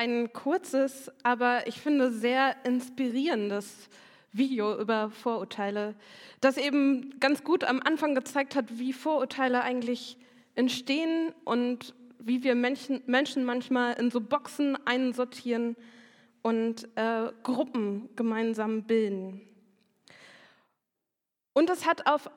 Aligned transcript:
Ein 0.00 0.32
kurzes, 0.32 1.12
aber 1.24 1.66
ich 1.66 1.78
finde 1.78 2.10
sehr 2.10 2.56
inspirierendes 2.64 3.90
Video 4.32 4.80
über 4.80 5.10
Vorurteile, 5.10 5.94
das 6.40 6.56
eben 6.56 7.20
ganz 7.20 7.44
gut 7.44 7.64
am 7.64 7.82
Anfang 7.84 8.14
gezeigt 8.14 8.56
hat, 8.56 8.78
wie 8.78 8.94
Vorurteile 8.94 9.60
eigentlich 9.60 10.16
entstehen 10.54 11.34
und 11.44 11.94
wie 12.18 12.42
wir 12.42 12.54
Menschen, 12.54 13.02
Menschen 13.04 13.44
manchmal 13.44 13.92
in 14.00 14.10
so 14.10 14.22
Boxen 14.22 14.78
einsortieren 14.86 15.76
und 16.40 16.88
äh, 16.96 17.30
Gruppen 17.42 18.08
gemeinsam 18.16 18.84
bilden. 18.84 19.42
Und 21.52 21.68
es 21.68 21.84
hat 21.84 22.06
auf 22.06 22.30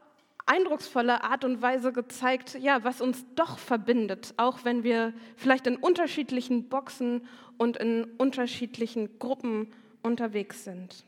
eindrucksvolle 0.45 1.23
Art 1.23 1.45
und 1.45 1.61
Weise 1.61 1.93
gezeigt, 1.93 2.57
ja, 2.59 2.83
was 2.83 3.01
uns 3.01 3.25
doch 3.35 3.57
verbindet, 3.57 4.33
auch 4.37 4.65
wenn 4.65 4.83
wir 4.83 5.13
vielleicht 5.35 5.67
in 5.67 5.77
unterschiedlichen 5.77 6.69
Boxen 6.69 7.27
und 7.57 7.77
in 7.77 8.03
unterschiedlichen 8.17 9.20
Gruppen 9.20 9.71
unterwegs 10.01 10.63
sind. 10.63 11.05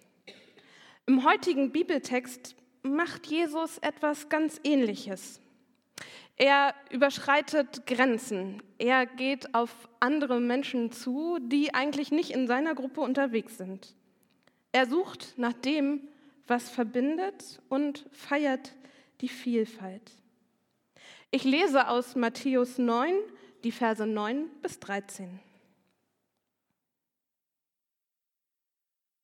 Im 1.06 1.24
heutigen 1.26 1.72
Bibeltext 1.72 2.56
macht 2.82 3.28
Jesus 3.28 3.78
etwas 3.80 4.30
ganz 4.30 4.60
Ähnliches. 4.64 5.42
Er 6.38 6.74
überschreitet 6.90 7.86
Grenzen. 7.88 8.62
Er 8.78 9.06
geht 9.06 9.54
auf 9.56 9.72
andere 10.00 10.40
Menschen 10.40 10.92
zu, 10.92 11.40
die 11.42 11.74
eigentlich 11.74 12.12
nicht 12.12 12.32
in 12.32 12.48
seiner 12.48 12.76
Gruppe 12.76 13.02
unterwegs 13.02 13.58
sind. 13.58 13.96
Er 14.72 14.86
sucht 14.86 15.34
nach 15.38 15.54
dem, 15.54 16.02
was 16.48 16.70
verbindet 16.70 17.62
und 17.70 18.06
feiert 18.12 18.74
die 19.22 19.30
Vielfalt. 19.30 20.12
Ich 21.32 21.44
lese 21.44 21.88
aus 21.88 22.16
Matthäus 22.16 22.78
9, 22.78 23.14
die 23.64 23.72
Verse 23.72 24.06
9 24.06 24.50
bis 24.62 24.80
13. 24.80 25.40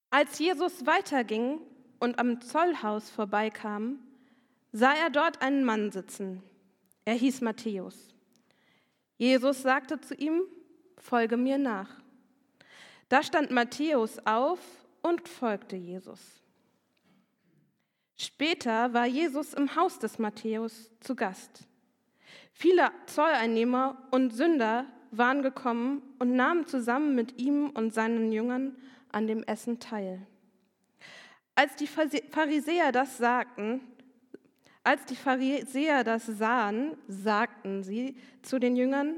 Als 0.09 0.39
Jesus 0.39 0.85
weiterging 0.85 1.61
und 1.99 2.19
am 2.19 2.41
Zollhaus 2.41 3.09
vorbeikam, 3.09 3.99
sah 4.73 4.93
er 4.93 5.09
dort 5.09 5.41
einen 5.41 5.63
Mann 5.63 5.91
sitzen. 5.91 6.43
Er 7.05 7.13
hieß 7.13 7.41
Matthäus. 7.41 8.13
Jesus 9.17 9.61
sagte 9.61 10.01
zu 10.01 10.15
ihm, 10.15 10.41
folge 10.97 11.37
mir 11.37 11.57
nach. 11.57 12.01
Da 13.07 13.23
stand 13.23 13.51
Matthäus 13.51 14.19
auf 14.25 14.59
und 15.01 15.29
folgte 15.29 15.75
Jesus. 15.75 16.40
Später 18.23 18.93
war 18.93 19.07
Jesus 19.07 19.55
im 19.55 19.75
Haus 19.75 19.97
des 19.97 20.19
Matthäus 20.19 20.91
zu 20.99 21.15
Gast. 21.15 21.67
Viele 22.53 22.91
Zolleinnehmer 23.07 23.97
und 24.11 24.29
Sünder 24.29 24.85
waren 25.09 25.41
gekommen 25.41 26.03
und 26.19 26.35
nahmen 26.35 26.67
zusammen 26.67 27.15
mit 27.15 27.41
ihm 27.41 27.71
und 27.71 27.95
seinen 27.95 28.31
Jüngern 28.31 28.75
an 29.11 29.25
dem 29.25 29.41
Essen 29.45 29.79
teil. 29.79 30.21
Als 31.55 31.75
die 31.77 31.87
Pharisäer 31.87 32.91
das 32.91 33.17
sagten, 33.17 33.81
als 34.83 35.03
die 35.05 35.15
Pharisäer 35.15 36.03
das 36.03 36.27
sahen, 36.27 36.99
sagten 37.07 37.81
sie 37.81 38.15
zu 38.43 38.59
den 38.59 38.75
Jüngern, 38.75 39.15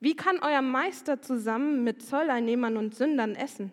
wie 0.00 0.16
kann 0.16 0.38
euer 0.40 0.62
Meister 0.62 1.20
zusammen 1.20 1.84
mit 1.84 2.00
Zolleinnehmern 2.00 2.78
und 2.78 2.94
Sündern 2.94 3.34
essen? 3.34 3.72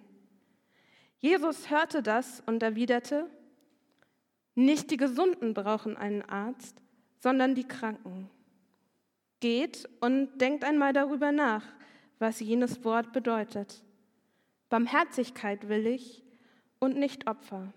Jesus 1.20 1.70
hörte 1.70 2.04
das 2.04 2.44
und 2.46 2.62
erwiderte, 2.62 3.30
nicht 4.56 4.92
die 4.92 4.98
Gesunden 4.98 5.54
brauchen 5.54 5.98
einen 5.98 6.22
Arzt, 6.22 6.82
sondern 7.20 7.56
die 7.56 7.68
Kranken. 7.68 8.30
Geht 9.40 9.90
und 10.00 10.38
denkt 10.40 10.64
einmal 10.64 10.94
darüber 10.94 11.32
nach, 11.32 11.64
was 12.20 12.40
jenes 12.40 12.84
Wort 12.84 13.12
bedeutet. 13.12 13.84
Barmherzigkeit 14.70 15.70
will 15.70 15.88
ich 15.88 16.24
und 16.80 16.98
nicht 16.98 17.28
Opfer. 17.28 17.74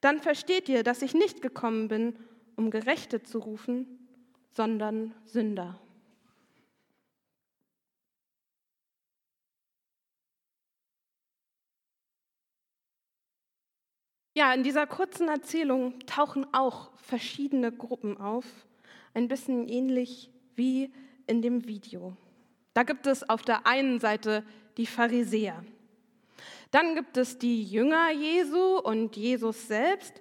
Dann 0.00 0.20
versteht 0.20 0.68
ihr, 0.68 0.82
dass 0.82 1.02
ich 1.02 1.14
nicht 1.14 1.42
gekommen 1.42 1.88
bin, 1.88 2.16
um 2.56 2.70
Gerechte 2.70 3.22
zu 3.22 3.38
rufen, 3.38 4.08
sondern 4.50 5.14
Sünder. 5.24 5.78
Ja, 14.42 14.52
in 14.54 14.64
dieser 14.64 14.88
kurzen 14.88 15.28
Erzählung 15.28 16.00
tauchen 16.04 16.52
auch 16.52 16.90
verschiedene 16.96 17.70
Gruppen 17.70 18.16
auf, 18.16 18.44
ein 19.14 19.28
bisschen 19.28 19.68
ähnlich 19.68 20.32
wie 20.56 20.92
in 21.28 21.42
dem 21.42 21.68
Video. 21.68 22.16
Da 22.74 22.82
gibt 22.82 23.06
es 23.06 23.30
auf 23.30 23.42
der 23.42 23.68
einen 23.68 24.00
Seite 24.00 24.44
die 24.78 24.86
Pharisäer. 24.86 25.64
Dann 26.72 26.96
gibt 26.96 27.18
es 27.18 27.38
die 27.38 27.62
Jünger 27.62 28.10
Jesu 28.10 28.78
und 28.78 29.14
Jesus 29.16 29.68
selbst. 29.68 30.20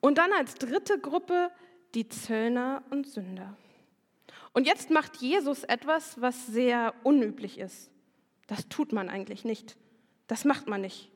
Und 0.00 0.16
dann 0.16 0.32
als 0.32 0.54
dritte 0.54 0.98
Gruppe 0.98 1.50
die 1.94 2.08
Zöllner 2.08 2.82
und 2.88 3.06
Sünder. 3.06 3.54
Und 4.54 4.66
jetzt 4.66 4.88
macht 4.88 5.16
Jesus 5.16 5.64
etwas, 5.64 6.18
was 6.18 6.46
sehr 6.46 6.94
unüblich 7.02 7.58
ist. 7.58 7.90
Das 8.46 8.66
tut 8.70 8.94
man 8.94 9.10
eigentlich 9.10 9.44
nicht. 9.44 9.76
Das 10.26 10.46
macht 10.46 10.68
man 10.68 10.80
nicht. 10.80 11.10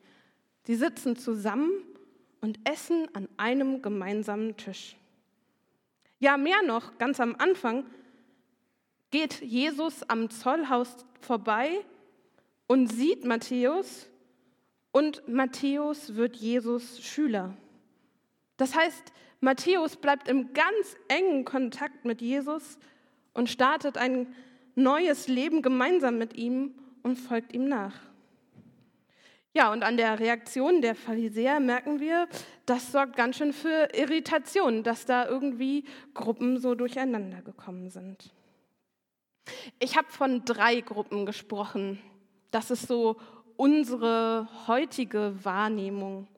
Sie 0.65 0.75
sitzen 0.75 1.17
zusammen 1.17 1.71
und 2.43 2.59
essen 2.69 3.09
an 3.15 3.29
einem 3.39 3.81
gemeinsamen 3.81 4.57
Tisch. 4.59 4.97
Ja, 6.19 6.37
mehr 6.37 6.63
noch, 6.63 6.99
ganz 6.99 7.19
am 7.19 7.35
Anfang 7.39 7.87
geht 9.11 9.41
Jesus 9.41 10.03
am 10.09 10.29
Zollhaus 10.29 11.07
vorbei 11.21 11.71
und 12.67 12.89
sieht 12.89 13.25
Matthäus 13.25 14.09
und 14.91 15.27
Matthäus 15.27 16.15
wird 16.17 16.37
Jesus 16.37 17.01
Schüler. 17.03 17.55
Das 18.57 18.75
heißt, 18.75 19.13
Matthäus 19.41 19.97
bleibt 19.97 20.29
im 20.29 20.53
ganz 20.53 20.97
engen 21.09 21.45
Kontakt 21.45 22.05
mit 22.05 22.21
Jesus 22.21 22.79
und 23.35 23.49
startet 23.49 23.97
ein 23.97 24.35
neues 24.75 25.29
Leben 25.29 25.63
gemeinsam 25.63 26.19
mit 26.19 26.35
ihm 26.35 26.75
und 27.03 27.17
folgt 27.17 27.53
ihm 27.53 27.69
nach. 27.69 27.95
Ja, 29.55 29.71
und 29.71 29.83
an 29.83 29.99
der 29.99 30.19
Reaktion 30.19 30.81
der 30.81 30.95
Pharisäer 30.95 31.61
merken 31.61 32.01
wir, 32.01 32.27
das 32.65 32.91
sorgt 32.91 33.17
ganz 33.17 33.37
schön 33.37 33.53
für 33.53 33.89
Irritation, 33.95 34.83
dass 34.83 35.05
da 35.05 35.27
irgendwie 35.27 35.85
Gruppen 36.15 36.59
so 36.59 36.75
durcheinander 36.75 37.43
gekommen 37.43 37.91
sind. 37.91 38.33
Ich 39.79 39.97
habe 39.97 40.09
von 40.11 40.45
drei 40.45 40.81
Gruppen 40.81 41.27
gesprochen. 41.27 42.01
Das 42.51 42.71
ist 42.71 42.87
so 42.87 43.17
unsere 43.57 44.49
heutige 44.67 45.35
Wahrnehmung. 45.45 46.29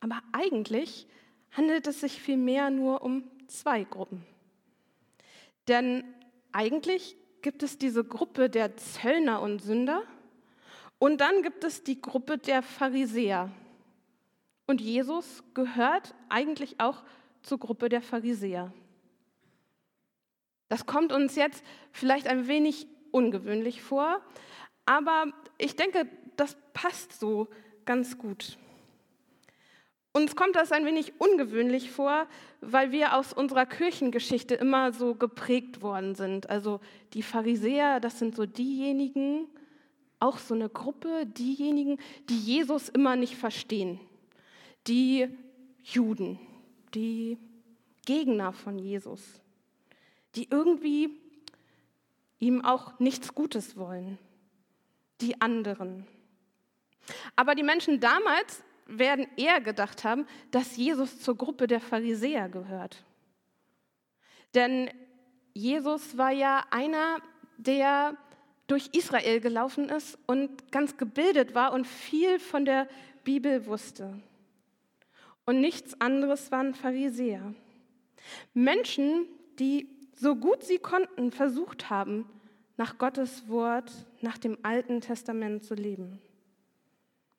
Aber 0.00 0.20
eigentlich 0.32 1.06
handelt 1.52 1.86
es 1.86 2.00
sich 2.00 2.20
vielmehr 2.20 2.68
nur 2.68 3.02
um 3.02 3.24
zwei 3.46 3.84
Gruppen. 3.84 4.26
Denn 5.68 6.04
eigentlich 6.50 7.16
gibt 7.40 7.62
es 7.62 7.78
diese 7.78 8.04
Gruppe 8.04 8.50
der 8.50 8.76
Zöllner 8.76 9.40
und 9.40 9.62
Sünder 9.62 10.02
und 11.02 11.20
dann 11.20 11.42
gibt 11.42 11.64
es 11.64 11.82
die 11.82 12.00
Gruppe 12.00 12.38
der 12.38 12.62
Pharisäer. 12.62 13.50
Und 14.68 14.80
Jesus 14.80 15.42
gehört 15.52 16.14
eigentlich 16.28 16.78
auch 16.78 17.02
zur 17.42 17.58
Gruppe 17.58 17.88
der 17.88 18.02
Pharisäer. 18.02 18.72
Das 20.68 20.86
kommt 20.86 21.12
uns 21.12 21.34
jetzt 21.34 21.64
vielleicht 21.90 22.28
ein 22.28 22.46
wenig 22.46 22.86
ungewöhnlich 23.10 23.82
vor, 23.82 24.20
aber 24.86 25.32
ich 25.58 25.74
denke, 25.74 26.06
das 26.36 26.56
passt 26.72 27.18
so 27.18 27.48
ganz 27.84 28.16
gut. 28.16 28.56
Uns 30.12 30.36
kommt 30.36 30.54
das 30.54 30.70
ein 30.70 30.86
wenig 30.86 31.14
ungewöhnlich 31.18 31.90
vor, 31.90 32.28
weil 32.60 32.92
wir 32.92 33.16
aus 33.16 33.32
unserer 33.32 33.66
Kirchengeschichte 33.66 34.54
immer 34.54 34.92
so 34.92 35.16
geprägt 35.16 35.82
worden 35.82 36.14
sind. 36.14 36.48
Also 36.48 36.78
die 37.12 37.24
Pharisäer, 37.24 37.98
das 37.98 38.20
sind 38.20 38.36
so 38.36 38.46
diejenigen, 38.46 39.48
auch 40.22 40.38
so 40.38 40.54
eine 40.54 40.68
Gruppe, 40.68 41.26
diejenigen, 41.26 41.98
die 42.28 42.38
Jesus 42.38 42.88
immer 42.88 43.16
nicht 43.16 43.36
verstehen. 43.36 44.00
Die 44.86 45.28
Juden, 45.82 46.38
die 46.94 47.38
Gegner 48.06 48.52
von 48.52 48.78
Jesus, 48.78 49.20
die 50.34 50.48
irgendwie 50.48 51.10
ihm 52.38 52.64
auch 52.64 52.98
nichts 52.98 53.34
Gutes 53.34 53.76
wollen. 53.76 54.18
Die 55.20 55.40
anderen. 55.40 56.06
Aber 57.36 57.54
die 57.54 57.62
Menschen 57.62 58.00
damals 58.00 58.62
werden 58.86 59.26
eher 59.36 59.60
gedacht 59.60 60.04
haben, 60.04 60.26
dass 60.50 60.76
Jesus 60.76 61.20
zur 61.20 61.36
Gruppe 61.36 61.66
der 61.66 61.80
Pharisäer 61.80 62.48
gehört. 62.48 63.04
Denn 64.54 64.90
Jesus 65.54 66.16
war 66.16 66.30
ja 66.30 66.64
einer, 66.70 67.18
der 67.58 68.16
durch 68.72 68.88
Israel 68.92 69.38
gelaufen 69.40 69.90
ist 69.90 70.18
und 70.26 70.72
ganz 70.72 70.96
gebildet 70.96 71.54
war 71.54 71.74
und 71.74 71.86
viel 71.86 72.38
von 72.38 72.64
der 72.64 72.88
Bibel 73.22 73.66
wusste. 73.66 74.18
Und 75.44 75.60
nichts 75.60 76.00
anderes 76.00 76.50
waren 76.50 76.72
Pharisäer. 76.72 77.54
Menschen, 78.54 79.26
die 79.58 79.90
so 80.14 80.36
gut 80.36 80.64
sie 80.64 80.78
konnten 80.78 81.32
versucht 81.32 81.90
haben, 81.90 82.24
nach 82.78 82.96
Gottes 82.96 83.46
Wort, 83.46 83.92
nach 84.22 84.38
dem 84.38 84.56
Alten 84.62 85.02
Testament 85.02 85.62
zu 85.64 85.74
leben. 85.74 86.22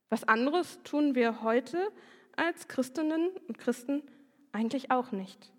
Was 0.10 0.24
anderes 0.26 0.84
tun 0.84 1.16
wir 1.16 1.42
heute 1.42 1.92
als 2.36 2.68
Christinnen 2.68 3.32
und 3.48 3.58
Christen 3.58 4.04
eigentlich 4.52 4.92
auch 4.92 5.12
nicht. 5.12 5.52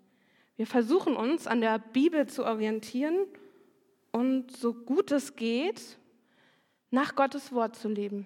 Wir 0.55 0.67
versuchen 0.67 1.17
uns 1.17 1.47
an 1.47 1.59
der 1.59 1.79
Bibel 1.79 2.27
zu 2.27 2.45
orientieren 2.45 3.17
und 4.15 4.49
so 4.55 4.73
gut 4.73 5.11
es 5.11 5.35
geht, 5.35 5.97
nach 6.89 7.17
Gottes 7.17 7.51
Wort 7.51 7.75
zu 7.75 7.89
leben, 7.89 8.25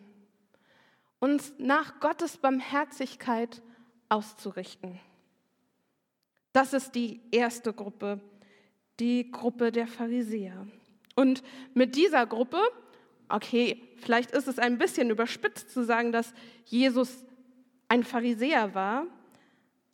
uns 1.17 1.51
nach 1.57 1.99
Gottes 1.99 2.37
Barmherzigkeit 2.37 3.63
auszurichten. 4.07 4.99
Das 6.53 6.73
ist 6.73 6.93
die 6.93 7.21
erste 7.31 7.73
Gruppe, 7.73 8.19
die 8.99 9.31
Gruppe 9.31 9.71
der 9.71 9.87
Pharisäer. 9.87 10.67
Und 11.15 11.41
mit 11.73 11.95
dieser 11.95 12.27
Gruppe, 12.27 12.61
okay, 13.27 13.81
vielleicht 13.97 14.29
ist 14.29 14.47
es 14.47 14.59
ein 14.59 14.77
bisschen 14.77 15.09
überspitzt 15.09 15.71
zu 15.71 15.83
sagen, 15.83 16.11
dass 16.11 16.35
Jesus 16.65 17.25
ein 17.87 18.03
Pharisäer 18.03 18.75
war, 18.75 19.07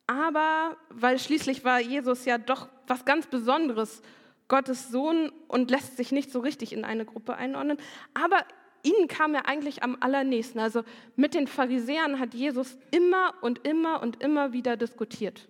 aber 0.07 0.75
weil 0.89 1.19
schließlich 1.19 1.63
war 1.63 1.79
Jesus 1.79 2.25
ja 2.25 2.37
doch 2.37 2.67
was 2.85 3.05
ganz 3.05 3.27
Besonderes, 3.27 4.01
Gottes 4.47 4.89
Sohn 4.89 5.31
und 5.47 5.71
lässt 5.71 5.97
sich 5.97 6.11
nicht 6.11 6.31
so 6.31 6.39
richtig 6.39 6.73
in 6.73 6.85
eine 6.85 7.05
Gruppe 7.05 7.35
einordnen, 7.35 7.77
aber 8.13 8.45
ihnen 8.83 9.07
kam 9.07 9.33
er 9.33 9.47
eigentlich 9.47 9.83
am 9.83 9.97
allernächsten. 9.99 10.61
Also 10.61 10.83
mit 11.15 11.33
den 11.33 11.47
Pharisäern 11.47 12.19
hat 12.19 12.33
Jesus 12.33 12.77
immer 12.91 13.33
und 13.41 13.67
immer 13.67 14.01
und 14.01 14.21
immer 14.23 14.53
wieder 14.53 14.77
diskutiert. 14.77 15.47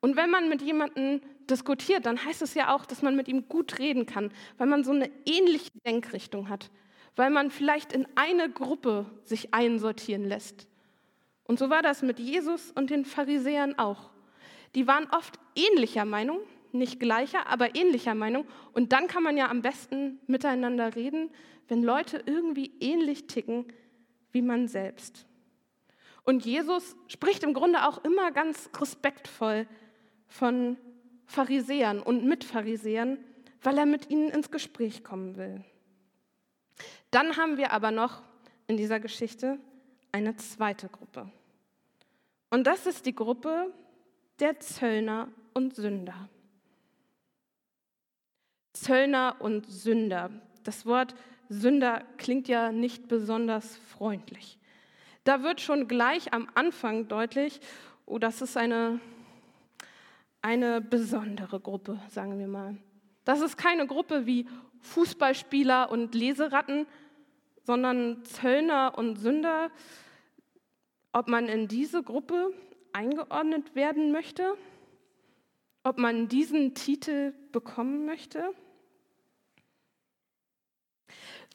Und 0.00 0.16
wenn 0.16 0.30
man 0.30 0.48
mit 0.48 0.62
jemandem 0.62 1.20
diskutiert, 1.50 2.06
dann 2.06 2.24
heißt 2.24 2.40
es 2.42 2.54
ja 2.54 2.74
auch, 2.74 2.86
dass 2.86 3.02
man 3.02 3.16
mit 3.16 3.28
ihm 3.28 3.48
gut 3.48 3.78
reden 3.78 4.06
kann, 4.06 4.32
weil 4.56 4.66
man 4.66 4.82
so 4.82 4.92
eine 4.92 5.10
ähnliche 5.26 5.70
Denkrichtung 5.84 6.48
hat, 6.48 6.70
weil 7.16 7.30
man 7.30 7.50
vielleicht 7.50 7.92
in 7.92 8.06
eine 8.14 8.48
Gruppe 8.48 9.06
sich 9.24 9.52
einsortieren 9.52 10.24
lässt. 10.24 10.68
Und 11.44 11.58
so 11.58 11.68
war 11.68 11.82
das 11.82 12.02
mit 12.02 12.18
Jesus 12.18 12.70
und 12.70 12.90
den 12.90 13.04
Pharisäern 13.04 13.78
auch. 13.78 14.10
Die 14.74 14.86
waren 14.86 15.08
oft 15.10 15.38
ähnlicher 15.54 16.04
Meinung, 16.04 16.38
nicht 16.74 17.00
gleicher, 17.00 17.46
aber 17.46 17.74
ähnlicher 17.74 18.14
Meinung. 18.14 18.46
Und 18.72 18.92
dann 18.92 19.06
kann 19.06 19.22
man 19.22 19.36
ja 19.36 19.48
am 19.48 19.62
besten 19.62 20.20
miteinander 20.26 20.94
reden, 20.94 21.30
wenn 21.68 21.82
Leute 21.82 22.22
irgendwie 22.26 22.72
ähnlich 22.80 23.26
ticken 23.26 23.66
wie 24.32 24.42
man 24.42 24.68
selbst. 24.68 25.26
Und 26.24 26.44
Jesus 26.44 26.96
spricht 27.08 27.42
im 27.42 27.54
Grunde 27.54 27.86
auch 27.86 28.04
immer 28.04 28.30
ganz 28.30 28.70
respektvoll 28.78 29.66
von 30.28 30.76
Pharisäern 31.26 32.00
und 32.00 32.24
Mitpharisäern, 32.24 33.18
weil 33.62 33.78
er 33.78 33.86
mit 33.86 34.10
ihnen 34.10 34.30
ins 34.30 34.50
Gespräch 34.50 35.02
kommen 35.02 35.36
will. 35.36 35.64
Dann 37.10 37.36
haben 37.36 37.56
wir 37.56 37.72
aber 37.72 37.90
noch 37.90 38.22
in 38.66 38.76
dieser 38.76 39.00
Geschichte 39.00 39.58
eine 40.12 40.36
zweite 40.36 40.88
Gruppe. 40.88 41.30
Und 42.50 42.66
das 42.66 42.86
ist 42.86 43.06
die 43.06 43.14
Gruppe 43.14 43.72
der 44.40 44.58
Zöllner 44.60 45.28
und 45.54 45.74
Sünder. 45.74 46.28
Zöllner 48.80 49.36
und 49.38 49.66
Sünder. 49.66 50.30
Das 50.64 50.86
Wort 50.86 51.14
Sünder 51.48 52.02
klingt 52.16 52.48
ja 52.48 52.72
nicht 52.72 53.08
besonders 53.08 53.76
freundlich. 53.76 54.58
Da 55.24 55.42
wird 55.42 55.60
schon 55.60 55.88
gleich 55.88 56.32
am 56.32 56.48
Anfang 56.54 57.08
deutlich, 57.08 57.60
oh, 58.06 58.18
das 58.18 58.40
ist 58.40 58.56
eine, 58.56 59.00
eine 60.42 60.80
besondere 60.80 61.60
Gruppe, 61.60 61.98
sagen 62.08 62.38
wir 62.38 62.48
mal. 62.48 62.76
Das 63.24 63.40
ist 63.40 63.56
keine 63.56 63.86
Gruppe 63.86 64.26
wie 64.26 64.46
Fußballspieler 64.80 65.90
und 65.90 66.14
Leseratten, 66.14 66.86
sondern 67.64 68.24
Zöllner 68.24 68.96
und 68.96 69.16
Sünder 69.16 69.70
ob 71.12 71.28
man 71.28 71.48
in 71.48 71.68
diese 71.68 72.02
Gruppe 72.02 72.52
eingeordnet 72.92 73.74
werden 73.74 74.12
möchte, 74.12 74.56
ob 75.82 75.98
man 75.98 76.28
diesen 76.28 76.74
Titel 76.74 77.32
bekommen 77.52 78.06
möchte. 78.06 78.54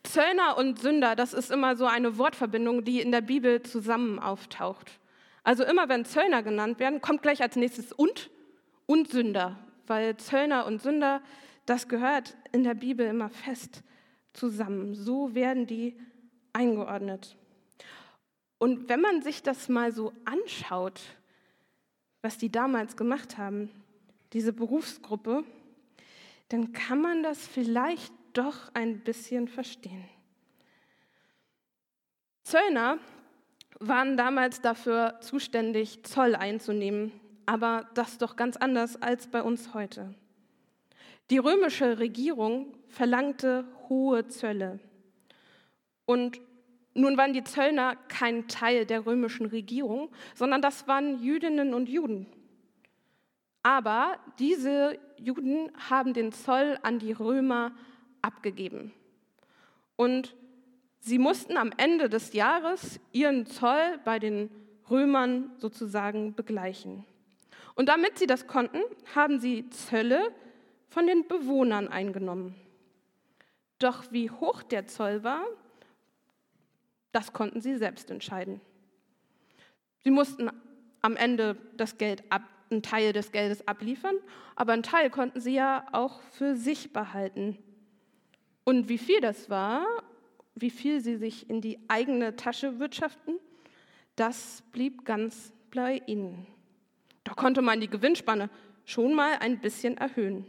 Zöllner 0.06 0.58
und 0.58 0.80
Sünder, 0.80 1.16
das 1.16 1.34
ist 1.34 1.52
immer 1.52 1.76
so 1.76 1.86
eine 1.86 2.18
Wortverbindung, 2.18 2.84
die 2.84 3.02
in 3.02 3.12
der 3.12 3.22
Bibel 3.22 3.62
zusammen 3.62 4.20
auftaucht. 4.20 5.00
Also 5.44 5.64
immer 5.64 5.90
wenn 5.90 6.06
Zöllner 6.06 6.44
genannt 6.44 6.80
werden, 6.80 7.02
kommt 7.02 7.22
gleich 7.22 7.42
als 7.42 7.56
nächstes 7.56 7.92
und 7.92 8.30
und 8.86 9.10
Sünder, 9.10 9.58
weil 9.88 10.18
Zöllner 10.18 10.66
und 10.66 10.82
Sünder, 10.82 11.22
das 11.66 11.88
gehört 11.88 12.36
in 12.52 12.64
der 12.64 12.76
Bibel 12.76 13.06
immer 13.08 13.30
fest 13.30 13.84
zusammen. 14.34 14.96
So 14.96 15.34
werden 15.36 15.66
die 15.66 15.98
eingeordnet. 16.54 17.36
Und 18.58 18.90
wenn 18.90 19.02
man 19.02 19.22
sich 19.22 19.44
das 19.44 19.70
mal 19.70 19.92
so 19.92 20.14
anschaut, 20.24 21.02
was 22.22 22.38
die 22.38 22.52
damals 22.52 22.98
gemacht 22.98 23.38
haben, 23.38 23.70
diese 24.34 24.54
Berufsgruppe, 24.54 25.44
dann 26.50 26.74
kann 26.74 27.02
man 27.02 27.24
das 27.24 27.46
vielleicht 27.46 28.14
doch 28.38 28.74
ein 28.74 29.00
bisschen 29.00 29.48
verstehen. 29.48 30.06
Zöllner 32.44 33.00
waren 33.80 34.18
damals 34.18 34.62
dafür 34.62 35.18
zuständig, 35.22 36.04
Zoll 36.04 36.36
einzunehmen, 36.36 37.12
aber 37.46 37.90
das 37.94 38.18
doch 38.18 38.36
ganz 38.36 38.58
anders 38.58 39.02
als 39.02 39.28
bei 39.28 39.42
uns 39.42 39.74
heute. 39.74 40.14
Die 41.32 41.40
römische 41.40 41.98
Regierung 42.00 42.78
verlangte 42.88 43.66
hohe 43.90 44.28
Zölle. 44.28 44.80
Und 46.06 46.40
nun 46.94 47.18
waren 47.18 47.34
die 47.34 47.44
Zöllner 47.44 47.96
kein 48.08 48.48
Teil 48.48 48.86
der 48.86 49.06
römischen 49.06 49.48
Regierung, 49.48 50.12
sondern 50.36 50.62
das 50.62 50.88
waren 50.88 51.22
Jüdinnen 51.22 51.74
und 51.74 51.90
Juden. 51.90 52.28
Aber 53.64 54.20
diese 54.38 55.00
Juden 55.18 55.72
haben 55.90 56.14
den 56.14 56.32
Zoll 56.32 56.78
an 56.84 57.00
die 57.00 57.12
Römer 57.12 57.72
abgegeben. 58.26 58.92
Und 59.96 60.36
sie 61.00 61.20
mussten 61.20 61.58
am 61.58 61.72
Ende 61.78 62.10
des 62.10 62.34
Jahres 62.34 63.00
ihren 63.12 63.46
Zoll 63.46 64.00
bei 64.04 64.20
den 64.20 64.50
Römern 64.90 65.52
sozusagen 65.58 66.34
begleichen. 66.34 67.06
Und 67.76 67.90
damit 67.90 68.18
sie 68.18 68.28
das 68.28 68.48
konnten, 68.48 68.80
haben 69.14 69.40
sie 69.40 69.70
Zölle 69.70 70.34
von 70.90 71.08
den 71.08 71.28
Bewohnern 71.28 71.88
eingenommen. 71.88 72.56
Doch 73.80 74.12
wie 74.12 74.32
hoch 74.32 74.64
der 74.64 74.88
Zoll 74.88 75.24
war, 75.24 75.44
das 77.12 77.34
konnten 77.34 77.62
sie 77.62 77.76
selbst 77.76 78.10
entscheiden. 78.10 78.62
Sie 80.04 80.12
mussten 80.12 80.50
am 81.02 81.16
Ende 81.16 81.58
das 81.78 81.98
Geld 81.98 82.24
ab, 82.30 82.44
einen 82.72 82.82
Teil 82.82 83.14
des 83.14 83.32
Geldes 83.32 83.68
abliefern, 83.68 84.16
aber 84.56 84.74
einen 84.74 84.84
Teil 84.84 85.10
konnten 85.10 85.40
sie 85.40 85.54
ja 85.54 85.86
auch 85.92 86.22
für 86.32 86.56
sich 86.56 86.94
behalten. 86.94 87.58
Und 88.66 88.90
wie 88.90 88.98
viel 88.98 89.22
das 89.22 89.50
war, 89.50 89.86
wie 90.56 90.70
viel 90.70 91.00
sie 91.00 91.16
sich 91.16 91.50
in 91.50 91.62
die 91.62 91.80
eigene 91.88 92.36
Tasche 92.36 92.80
wirtschaften, 92.80 93.36
das 94.16 94.64
blieb 94.72 95.06
ganz 95.06 95.54
bei 95.74 96.02
ihnen. 96.08 96.48
Da 97.24 97.34
konnte 97.34 97.62
man 97.62 97.80
die 97.80 97.90
Gewinnspanne 97.90 98.50
schon 98.86 99.14
mal 99.14 99.38
ein 99.40 99.60
bisschen 99.60 99.98
erhöhen. 99.98 100.46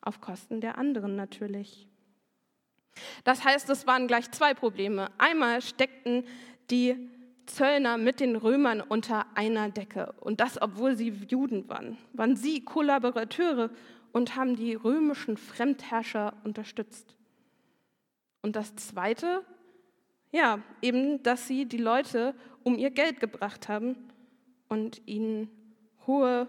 Auf 0.00 0.20
Kosten 0.20 0.60
der 0.60 0.78
anderen 0.78 1.16
natürlich. 1.16 1.88
Das 3.24 3.44
heißt, 3.44 3.70
es 3.70 3.86
waren 3.86 4.08
gleich 4.08 4.30
zwei 4.30 4.52
Probleme. 4.52 5.10
Einmal 5.16 5.62
steckten 5.62 6.24
die 6.70 7.08
Zöllner 7.46 7.96
mit 7.98 8.20
den 8.20 8.36
Römern 8.36 8.80
unter 8.80 9.26
einer 9.36 9.70
Decke. 9.70 10.12
Und 10.20 10.40
das, 10.40 10.60
obwohl 10.60 10.96
sie 10.96 11.10
Juden 11.28 11.68
waren. 11.68 11.96
Waren 12.12 12.36
sie 12.36 12.64
Kollaborateure 12.64 13.70
und 14.12 14.36
haben 14.36 14.56
die 14.56 14.74
römischen 14.74 15.36
Fremdherrscher 15.36 16.34
unterstützt. 16.44 17.14
Und 18.42 18.56
das 18.56 18.74
Zweite, 18.76 19.44
ja, 20.32 20.60
eben, 20.82 21.22
dass 21.22 21.46
sie 21.46 21.66
die 21.66 21.78
Leute 21.78 22.34
um 22.64 22.76
ihr 22.76 22.90
Geld 22.90 23.20
gebracht 23.20 23.68
haben 23.68 23.96
und 24.68 25.00
ihnen 25.06 25.48
hohe 26.06 26.48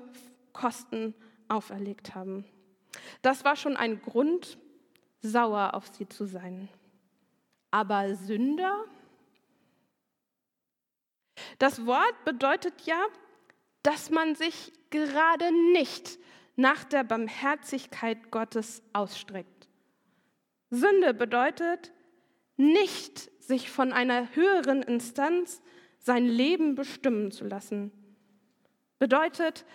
Kosten 0.51 1.13
auferlegt 1.47 2.15
haben. 2.15 2.45
Das 3.21 3.43
war 3.43 3.55
schon 3.55 3.77
ein 3.77 4.01
Grund, 4.01 4.57
sauer 5.21 5.73
auf 5.73 5.87
sie 5.87 6.07
zu 6.07 6.25
sein. 6.25 6.69
Aber 7.71 8.15
Sünder? 8.15 8.85
Das 11.59 11.85
Wort 11.85 12.25
bedeutet 12.25 12.81
ja, 12.85 13.01
dass 13.81 14.09
man 14.09 14.35
sich 14.35 14.71
gerade 14.89 15.51
nicht 15.73 16.19
nach 16.55 16.83
der 16.83 17.03
Barmherzigkeit 17.03 18.31
Gottes 18.31 18.83
ausstreckt. 18.93 19.52
Sünde 20.73 21.13
bedeutet 21.13 21.91
nicht, 22.57 23.31
sich 23.41 23.69
von 23.69 23.93
einer 23.93 24.35
höheren 24.35 24.81
Instanz 24.81 25.61
sein 25.99 26.25
Leben 26.25 26.75
bestimmen 26.75 27.31
zu 27.31 27.45
lassen. 27.45 27.91
Bedeutet, 28.99 29.65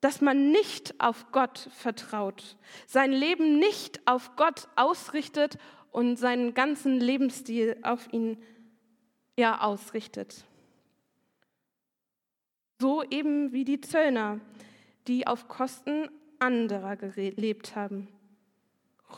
dass 0.00 0.20
man 0.20 0.50
nicht 0.50 1.00
auf 1.00 1.32
Gott 1.32 1.68
vertraut, 1.72 2.56
sein 2.86 3.10
Leben 3.10 3.58
nicht 3.58 4.06
auf 4.06 4.36
Gott 4.36 4.68
ausrichtet 4.76 5.58
und 5.90 6.16
seinen 6.16 6.54
ganzen 6.54 7.00
Lebensstil 7.00 7.78
auf 7.82 8.12
ihn 8.12 8.42
ja, 9.36 9.62
ausrichtet. 9.62 10.44
So 12.80 13.02
eben 13.02 13.52
wie 13.52 13.64
die 13.64 13.80
Zöllner, 13.80 14.40
die 15.08 15.26
auf 15.26 15.48
Kosten 15.48 16.08
anderer 16.38 16.96
gelebt 16.96 17.74
haben, 17.74 18.08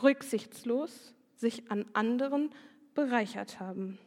rücksichtslos 0.03 1.13
sich 1.35 1.71
an 1.71 1.85
anderen 1.93 2.51
bereichert 2.93 3.59
haben. 3.59 3.99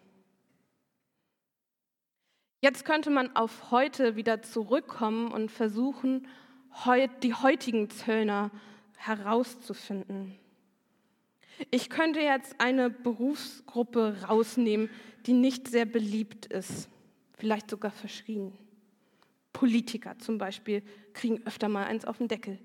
Jetzt 2.61 2.85
könnte 2.85 3.09
man 3.09 3.35
auf 3.37 3.71
heute 3.71 4.17
wieder 4.17 4.43
zurückkommen 4.43 5.33
und 5.33 5.51
versuchen, 5.51 6.27
die 7.23 7.35
heutigen 7.35 7.89
Zöllner 7.89 8.51
herauszufinden. 8.97 10.37
Ich 11.71 11.89
könnte 11.91 12.21
jetzt 12.21 12.61
eine 12.61 12.91
Berufsgruppe 12.91 14.23
rausnehmen, 14.29 14.91
die 15.27 15.33
nicht 15.33 15.69
sehr 15.69 15.87
beliebt 15.87 16.47
ist, 16.47 16.89
vielleicht 17.35 17.71
sogar 17.71 17.91
verschrien. 17.91 18.53
Politiker 19.53 20.19
zum 20.19 20.39
Beispiel 20.39 20.83
kriegen 21.13 21.45
öfter 21.47 21.69
mal 21.69 21.85
eins 21.85 22.05
auf 22.05 22.19
den 22.19 22.29
Deckel. 22.29 22.59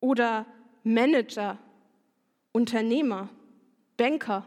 Oder 0.00 0.46
Manager, 0.84 1.58
Unternehmer, 2.52 3.28
Banker. 3.96 4.46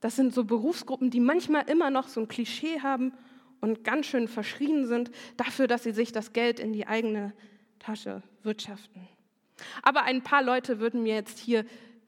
Das 0.00 0.16
sind 0.16 0.34
so 0.34 0.44
Berufsgruppen, 0.44 1.10
die 1.10 1.20
manchmal 1.20 1.68
immer 1.68 1.90
noch 1.90 2.08
so 2.08 2.20
ein 2.20 2.28
Klischee 2.28 2.80
haben 2.80 3.12
und 3.60 3.84
ganz 3.84 4.06
schön 4.06 4.28
verschrien 4.28 4.86
sind 4.86 5.10
dafür, 5.36 5.66
dass 5.66 5.82
sie 5.82 5.92
sich 5.92 6.12
das 6.12 6.32
Geld 6.32 6.58
in 6.60 6.72
die 6.72 6.86
eigene 6.86 7.34
Tasche 7.78 8.22
wirtschaften. 8.42 9.08
Aber 9.82 10.04
ein 10.04 10.22
paar 10.22 10.42
Leute 10.42 10.80
würden 10.80 11.02
mir 11.02 11.14
jetzt 11.14 11.38
hier 11.38 11.64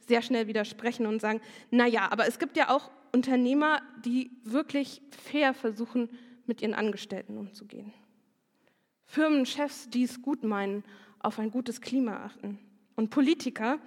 sehr 0.07 0.23
schnell 0.23 0.47
widersprechen 0.47 1.07
und 1.07 1.21
sagen, 1.21 1.41
naja, 1.71 2.09
aber 2.11 2.27
es 2.27 2.39
gibt 2.39 2.57
ja 2.57 2.71
auch 2.71 2.91
Unternehmer, 3.13 3.83
die 4.05 4.31
wirklich 4.45 5.03
fair 5.11 5.55
versuchen, 5.55 6.09
mit 6.47 6.63
ihren 6.63 6.75
Angestellten 6.75 7.37
umzugehen. 7.39 7.93
Firmenchefs, 9.07 9.91
die 9.91 10.05
es 10.05 10.23
gut 10.23 10.43
meinen, 10.43 10.85
auf 11.21 11.39
ein 11.39 11.51
gutes 11.51 11.81
Klima 11.81 12.25
achten. 12.25 12.59
Und 12.97 13.11
Politiker, 13.11 13.79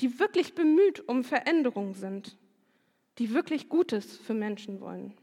die 0.00 0.18
wirklich 0.18 0.54
bemüht 0.54 1.08
um 1.08 1.24
Veränderung 1.24 1.94
sind, 1.94 2.36
die 3.18 3.32
wirklich 3.32 3.68
Gutes 3.68 4.16
für 4.16 4.34
Menschen 4.34 4.80
wollen. 4.80 5.14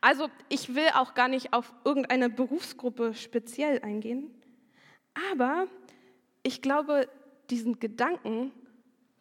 Also 0.00 0.28
ich 0.48 0.74
will 0.74 0.88
auch 0.94 1.14
gar 1.14 1.28
nicht 1.28 1.52
auf 1.52 1.72
irgendeine 1.84 2.28
Berufsgruppe 2.28 3.14
speziell 3.14 3.80
eingehen, 3.82 4.30
aber 5.30 5.68
ich 6.42 6.62
glaube, 6.62 7.08
diesen 7.50 7.78
Gedanken, 7.78 8.50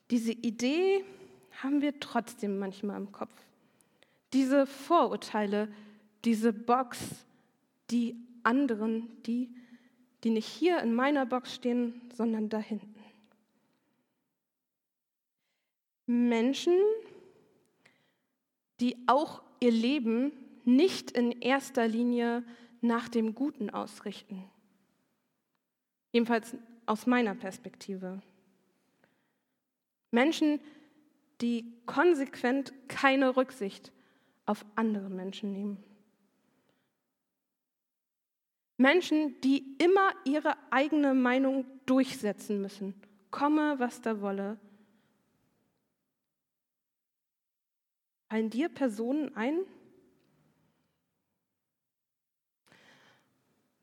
diese 0.09 0.31
Idee 0.31 1.03
haben 1.61 1.81
wir 1.81 1.99
trotzdem 1.99 2.57
manchmal 2.57 2.97
im 2.97 3.11
Kopf. 3.11 3.33
Diese 4.33 4.65
Vorurteile, 4.65 5.67
diese 6.25 6.53
Box, 6.53 7.25
die 7.91 8.15
anderen, 8.43 9.09
die, 9.23 9.53
die 10.23 10.29
nicht 10.29 10.47
hier 10.47 10.79
in 10.79 10.95
meiner 10.95 11.25
Box 11.25 11.53
stehen, 11.53 12.01
sondern 12.15 12.49
da 12.49 12.57
hinten. 12.57 12.90
Menschen, 16.11 16.73
die 18.81 18.97
auch 19.07 19.41
ihr 19.61 19.71
Leben 19.71 20.33
nicht 20.65 21.11
in 21.11 21.31
erster 21.31 21.87
Linie 21.87 22.43
nach 22.81 23.07
dem 23.07 23.33
Guten 23.33 23.69
ausrichten. 23.69 24.43
Jedenfalls 26.11 26.57
aus 26.85 27.07
meiner 27.07 27.33
Perspektive. 27.33 28.21
Menschen, 30.11 30.59
die 31.39 31.73
konsequent 31.85 32.73
keine 32.89 33.37
Rücksicht 33.37 33.93
auf 34.45 34.65
andere 34.75 35.09
Menschen 35.09 35.53
nehmen. 35.53 35.81
Menschen, 38.75 39.39
die 39.41 39.77
immer 39.77 40.11
ihre 40.25 40.57
eigene 40.71 41.13
Meinung 41.13 41.65
durchsetzen 41.85 42.61
müssen, 42.61 42.95
komme, 43.29 43.75
was 43.79 44.01
da 44.01 44.19
wolle. 44.19 44.59
Fallen 48.31 48.49
dir 48.49 48.69
Personen 48.69 49.35
ein? 49.35 49.59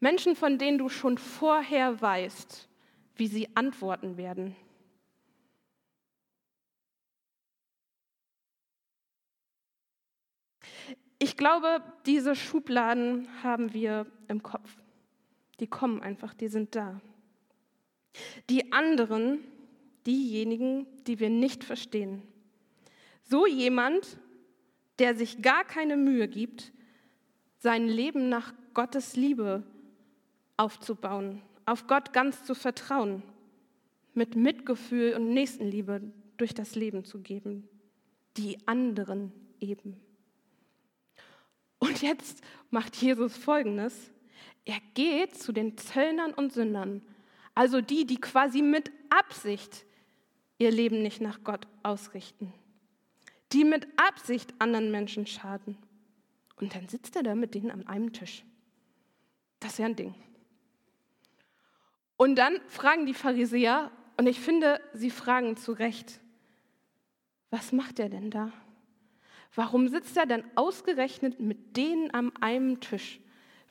Menschen, 0.00 0.34
von 0.34 0.56
denen 0.56 0.78
du 0.78 0.88
schon 0.88 1.18
vorher 1.18 2.00
weißt, 2.00 2.66
wie 3.16 3.26
sie 3.26 3.54
antworten 3.54 4.16
werden. 4.16 4.56
Ich 11.18 11.36
glaube, 11.36 11.82
diese 12.06 12.34
Schubladen 12.34 13.28
haben 13.42 13.74
wir 13.74 14.06
im 14.28 14.42
Kopf. 14.42 14.78
Die 15.60 15.66
kommen 15.66 16.00
einfach, 16.00 16.32
die 16.32 16.48
sind 16.48 16.74
da. 16.74 17.02
Die 18.48 18.72
anderen, 18.72 19.44
diejenigen, 20.06 20.86
die 21.04 21.20
wir 21.20 21.28
nicht 21.28 21.64
verstehen. 21.64 22.22
So 23.24 23.46
jemand, 23.46 24.18
der 24.98 25.14
sich 25.14 25.42
gar 25.42 25.64
keine 25.64 25.96
Mühe 25.96 26.28
gibt, 26.28 26.72
sein 27.58 27.86
Leben 27.86 28.28
nach 28.28 28.52
Gottes 28.74 29.16
Liebe 29.16 29.62
aufzubauen, 30.56 31.42
auf 31.66 31.86
Gott 31.86 32.12
ganz 32.12 32.44
zu 32.44 32.54
vertrauen, 32.54 33.22
mit 34.14 34.36
Mitgefühl 34.36 35.14
und 35.14 35.32
Nächstenliebe 35.32 36.02
durch 36.36 36.54
das 36.54 36.74
Leben 36.74 37.04
zu 37.04 37.20
geben. 37.20 37.68
Die 38.36 38.58
anderen 38.66 39.32
eben. 39.60 39.96
Und 41.78 42.02
jetzt 42.02 42.42
macht 42.70 42.96
Jesus 42.96 43.36
Folgendes. 43.36 44.10
Er 44.64 44.78
geht 44.94 45.36
zu 45.36 45.52
den 45.52 45.76
Zöllnern 45.76 46.34
und 46.34 46.52
Sündern, 46.52 47.02
also 47.54 47.80
die, 47.80 48.06
die 48.06 48.20
quasi 48.20 48.62
mit 48.62 48.90
Absicht 49.10 49.84
ihr 50.58 50.70
Leben 50.70 51.02
nicht 51.02 51.20
nach 51.20 51.42
Gott 51.42 51.66
ausrichten, 51.82 52.52
die 53.52 53.64
mit 53.64 53.86
Absicht 53.96 54.54
anderen 54.58 54.90
Menschen 54.90 55.26
schaden. 55.26 55.78
Und 56.56 56.74
dann 56.74 56.88
sitzt 56.88 57.16
er 57.16 57.22
da 57.22 57.34
mit 57.34 57.54
denen 57.54 57.70
an 57.70 57.86
einem 57.86 58.12
Tisch. 58.12 58.44
Das 59.60 59.72
ist 59.72 59.78
ja 59.78 59.86
ein 59.86 59.96
Ding. 59.96 60.14
Und 62.16 62.36
dann 62.36 62.60
fragen 62.66 63.06
die 63.06 63.14
Pharisäer, 63.14 63.90
und 64.16 64.26
ich 64.26 64.40
finde, 64.40 64.80
sie 64.92 65.10
fragen 65.10 65.56
zu 65.56 65.72
Recht, 65.72 66.20
was 67.50 67.72
macht 67.72 68.00
er 68.00 68.08
denn 68.08 68.30
da? 68.30 68.52
Warum 69.54 69.88
sitzt 69.88 70.16
er 70.16 70.26
denn 70.26 70.44
ausgerechnet 70.56 71.40
mit 71.40 71.76
denen 71.76 72.12
am 72.12 72.32
einem 72.40 72.80
Tisch? 72.80 73.20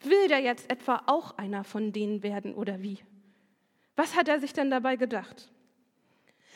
Will 0.02 0.28
der 0.30 0.40
jetzt 0.40 0.72
etwa 0.72 1.04
auch 1.08 1.38
einer 1.38 1.64
von 1.64 1.92
denen 1.92 2.24
werden 2.24 2.56
oder 2.56 2.82
wie? 2.82 3.00
Was 3.96 4.16
hat 4.16 4.28
er 4.28 4.40
sich 4.40 4.54
denn 4.54 4.70
dabei 4.70 4.96
gedacht? 4.96 5.52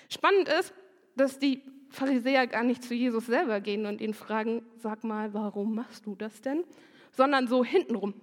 Spannend 0.09 0.47
ist, 0.47 0.73
dass 1.15 1.39
die 1.39 1.61
Pharisäer 1.91 2.47
gar 2.47 2.63
nicht 2.63 2.83
zu 2.83 2.93
Jesus 2.93 3.27
selber 3.27 3.59
gehen 3.61 3.85
und 3.85 4.01
ihn 4.01 4.13
fragen, 4.13 4.63
sag 4.77 5.03
mal, 5.03 5.33
warum 5.33 5.75
machst 5.75 6.05
du 6.05 6.15
das 6.15 6.41
denn? 6.41 6.63
Sondern 7.11 7.47
so 7.47 7.63
hintenrum. 7.63 8.13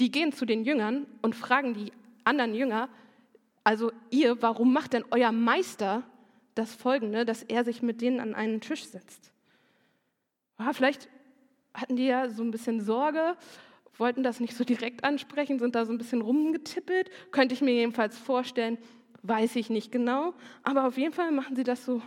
Die 0.00 0.10
gehen 0.10 0.32
zu 0.32 0.44
den 0.44 0.64
Jüngern 0.64 1.06
und 1.20 1.36
fragen 1.36 1.74
die 1.74 1.92
anderen 2.24 2.54
Jünger, 2.54 2.88
also 3.64 3.92
ihr, 4.10 4.42
warum 4.42 4.72
macht 4.72 4.94
denn 4.94 5.04
euer 5.10 5.30
Meister 5.30 6.02
das 6.54 6.74
Folgende, 6.74 7.24
dass 7.24 7.42
er 7.42 7.64
sich 7.64 7.82
mit 7.82 8.00
denen 8.00 8.18
an 8.18 8.34
einen 8.34 8.60
Tisch 8.60 8.84
setzt? 8.84 9.32
Ja, 10.58 10.72
vielleicht 10.72 11.08
hatten 11.74 11.96
die 11.96 12.06
ja 12.06 12.28
so 12.28 12.42
ein 12.42 12.50
bisschen 12.50 12.80
Sorge 12.80 13.36
wollten 13.98 14.22
das 14.22 14.40
nicht 14.40 14.56
so 14.56 14.64
direkt 14.64 15.04
ansprechen, 15.04 15.58
sind 15.58 15.74
da 15.74 15.84
so 15.84 15.92
ein 15.92 15.98
bisschen 15.98 16.22
rumgetippelt. 16.22 17.10
Könnte 17.30 17.54
ich 17.54 17.60
mir 17.60 17.72
jedenfalls 17.72 18.18
vorstellen, 18.18 18.78
weiß 19.22 19.56
ich 19.56 19.70
nicht 19.70 19.92
genau. 19.92 20.34
Aber 20.62 20.86
auf 20.86 20.98
jeden 20.98 21.12
Fall 21.12 21.30
machen 21.30 21.56
sie 21.56 21.64
das 21.64 21.84
so 21.84 22.02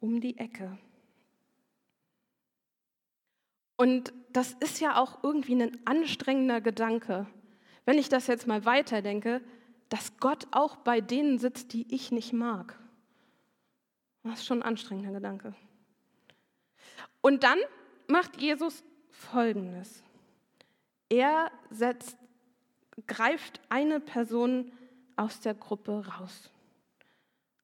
um 0.00 0.20
die 0.20 0.38
Ecke. 0.38 0.78
Und 3.76 4.12
das 4.32 4.54
ist 4.54 4.80
ja 4.80 5.00
auch 5.00 5.22
irgendwie 5.22 5.54
ein 5.54 5.78
anstrengender 5.86 6.60
Gedanke. 6.60 7.26
Wenn 7.84 7.98
ich 7.98 8.08
das 8.08 8.26
jetzt 8.26 8.46
mal 8.46 8.64
weiterdenke, 8.64 9.40
dass 9.88 10.18
Gott 10.18 10.46
auch 10.50 10.76
bei 10.76 11.00
denen 11.00 11.38
sitzt, 11.38 11.72
die 11.72 11.92
ich 11.94 12.10
nicht 12.10 12.32
mag. 12.32 12.78
Das 14.24 14.40
ist 14.40 14.46
schon 14.46 14.62
ein 14.62 14.68
anstrengender 14.68 15.12
Gedanke. 15.12 15.54
Und 17.20 17.44
dann 17.44 17.58
macht 18.08 18.40
Jesus 18.40 18.84
Folgendes. 19.10 20.02
Er 21.08 21.50
setzt, 21.70 22.18
greift 23.06 23.60
eine 23.68 24.00
Person 24.00 24.72
aus 25.16 25.40
der 25.40 25.54
Gruppe 25.54 26.06
raus. 26.06 26.50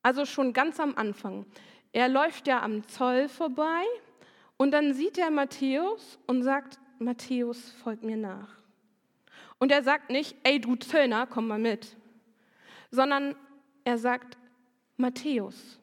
Also 0.02 0.24
schon 0.24 0.52
ganz 0.52 0.80
am 0.80 0.96
Anfang. 0.96 1.46
Er 1.94 2.08
läuft 2.08 2.48
ja 2.48 2.60
am 2.60 2.88
Zoll 2.88 3.28
vorbei 3.28 3.84
und 4.56 4.72
dann 4.72 4.94
sieht 4.94 5.16
er 5.16 5.30
Matthäus 5.30 6.18
und 6.26 6.42
sagt, 6.42 6.80
Matthäus, 6.98 7.70
folgt 7.70 8.02
mir 8.02 8.16
nach. 8.16 8.48
Und 9.60 9.70
er 9.70 9.84
sagt 9.84 10.10
nicht, 10.10 10.36
ey 10.42 10.60
du 10.60 10.74
Zöllner, 10.74 11.28
komm 11.28 11.46
mal 11.46 11.60
mit, 11.60 11.96
sondern 12.90 13.36
er 13.84 13.96
sagt, 13.96 14.36
Matthäus, 14.96 15.78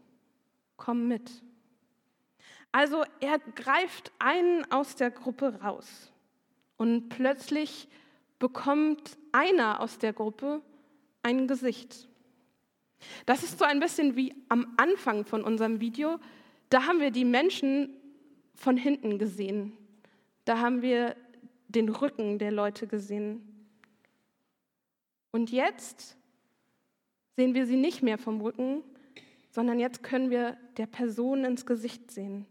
komm 0.75 1.07
mit. 1.07 1.31
Also 2.73 3.05
er 3.21 3.39
greift 3.39 4.11
einen 4.19 4.69
aus 4.69 4.97
der 4.97 5.11
Gruppe 5.11 5.61
raus 5.61 6.11
und 6.75 7.07
plötzlich 7.07 7.87
bekommt 8.37 9.17
einer 9.31 9.79
aus 9.79 9.97
der 9.97 10.11
Gruppe 10.11 10.61
ein 11.23 11.47
Gesicht. 11.47 12.09
Das 13.25 13.43
ist 13.43 13.59
so 13.59 13.65
ein 13.65 13.79
bisschen 13.79 14.15
wie 14.15 14.33
am 14.49 14.73
Anfang 14.77 15.25
von 15.25 15.43
unserem 15.43 15.79
Video. 15.79 16.19
Da 16.69 16.85
haben 16.87 16.99
wir 16.99 17.11
die 17.11 17.25
Menschen 17.25 17.89
von 18.55 18.77
hinten 18.77 19.17
gesehen. 19.17 19.73
Da 20.45 20.59
haben 20.59 20.81
wir 20.81 21.15
den 21.67 21.89
Rücken 21.89 22.37
der 22.39 22.51
Leute 22.51 22.87
gesehen. 22.87 23.41
Und 25.31 25.51
jetzt 25.51 26.17
sehen 27.35 27.53
wir 27.53 27.65
sie 27.65 27.77
nicht 27.77 28.03
mehr 28.03 28.17
vom 28.17 28.41
Rücken, 28.41 28.83
sondern 29.49 29.79
jetzt 29.79 30.03
können 30.03 30.29
wir 30.29 30.57
der 30.77 30.85
Person 30.85 31.45
ins 31.45 31.65
Gesicht 31.65 32.11
sehen. 32.11 32.45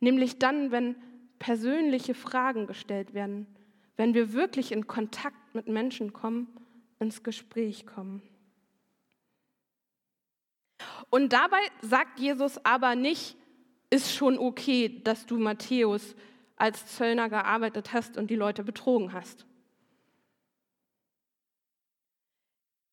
Nämlich 0.00 0.38
dann, 0.38 0.70
wenn 0.70 0.96
persönliche 1.38 2.14
Fragen 2.14 2.66
gestellt 2.66 3.14
werden, 3.14 3.46
wenn 3.96 4.14
wir 4.14 4.32
wirklich 4.32 4.72
in 4.72 4.86
Kontakt 4.86 5.54
mit 5.54 5.68
Menschen 5.68 6.12
kommen, 6.12 6.48
ins 6.98 7.22
Gespräch 7.22 7.86
kommen. 7.86 8.22
Und 11.10 11.32
dabei 11.32 11.60
sagt 11.80 12.18
Jesus 12.18 12.64
aber 12.64 12.94
nicht, 12.94 13.36
ist 13.90 14.14
schon 14.14 14.38
okay, 14.38 15.00
dass 15.04 15.26
du 15.26 15.36
Matthäus 15.36 16.14
als 16.56 16.86
Zöllner 16.96 17.28
gearbeitet 17.28 17.92
hast 17.92 18.16
und 18.16 18.30
die 18.30 18.36
Leute 18.36 18.64
betrogen 18.64 19.12
hast. 19.12 19.46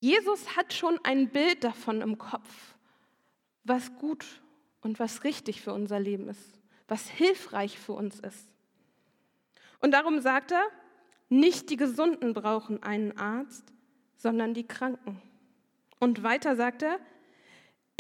Jesus 0.01 0.55
hat 0.55 0.73
schon 0.73 0.99
ein 1.03 1.29
Bild 1.29 1.63
davon 1.63 2.01
im 2.01 2.17
Kopf, 2.17 2.75
was 3.63 3.93
gut 3.97 4.25
und 4.81 4.99
was 4.99 5.23
richtig 5.23 5.61
für 5.61 5.73
unser 5.73 5.99
Leben 5.99 6.29
ist, 6.29 6.59
was 6.87 7.09
hilfreich 7.09 7.77
für 7.77 7.93
uns 7.93 8.19
ist. 8.19 8.49
Und 9.79 9.91
darum 9.91 10.19
sagt 10.19 10.51
er, 10.51 10.63
nicht 11.29 11.69
die 11.69 11.77
Gesunden 11.77 12.33
brauchen 12.33 12.81
einen 12.81 13.17
Arzt, 13.17 13.71
sondern 14.15 14.53
die 14.53 14.65
Kranken. 14.65 15.21
Und 15.99 16.23
weiter 16.23 16.55
sagt 16.55 16.81
er, 16.81 16.99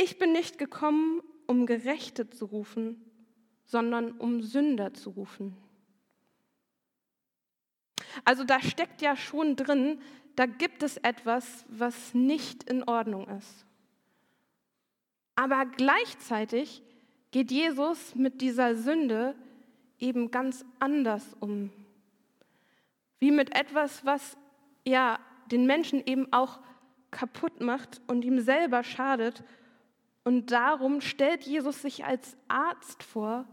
ich 0.01 0.17
bin 0.17 0.31
nicht 0.31 0.57
gekommen, 0.57 1.21
um 1.45 1.65
Gerechte 1.65 2.29
zu 2.29 2.45
rufen, 2.45 3.03
sondern 3.65 4.13
um 4.13 4.41
Sünder 4.41 4.93
zu 4.93 5.09
rufen. 5.09 5.57
Also 8.23 8.43
da 8.43 8.61
steckt 8.61 9.01
ja 9.01 9.15
schon 9.15 9.55
drin, 9.55 9.99
da 10.35 10.45
gibt 10.45 10.83
es 10.83 10.97
etwas, 10.97 11.65
was 11.67 12.13
nicht 12.13 12.63
in 12.63 12.83
Ordnung 12.83 13.27
ist. 13.27 13.65
Aber 15.35 15.65
gleichzeitig 15.65 16.81
geht 17.31 17.51
Jesus 17.51 18.15
mit 18.15 18.41
dieser 18.41 18.75
Sünde 18.75 19.35
eben 19.99 20.31
ganz 20.31 20.63
anders 20.79 21.35
um. 21.41 21.71
Wie 23.19 23.31
mit 23.31 23.53
etwas, 23.53 24.05
was 24.05 24.37
ja 24.85 25.19
den 25.51 25.65
Menschen 25.65 26.05
eben 26.05 26.31
auch 26.31 26.59
kaputt 27.11 27.59
macht 27.61 28.01
und 28.07 28.23
ihm 28.23 28.39
selber 28.39 28.83
schadet. 28.83 29.43
Und 30.23 30.51
darum 30.51 31.01
stellt 31.01 31.43
Jesus 31.43 31.81
sich 31.81 32.05
als 32.05 32.37
Arzt 32.47 33.03
vor, 33.03 33.47